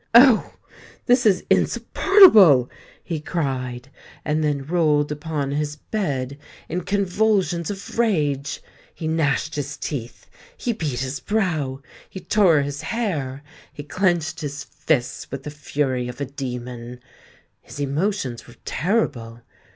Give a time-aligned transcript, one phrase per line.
[0.15, 0.55] "Oh!
[1.05, 2.71] this is insupportable!"
[3.03, 3.91] he cried,
[4.25, 8.63] and then rolled upon his bed in convulsions of rage:
[8.95, 15.51] he gnashed his teeth—he beat his brow—he tore his hair—he clenched his fists with the
[15.51, 16.99] fury of a demon.
[17.61, 19.43] His emotions were terrible.